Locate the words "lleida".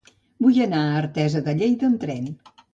1.61-1.93